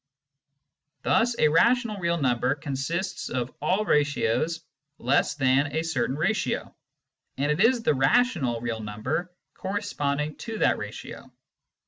[1.03, 4.61] Thus a rational real number consists of all ratios
[4.97, 6.75] less than a certain ratio,
[7.37, 11.31] and it is the rational real number corresponding to that ratio.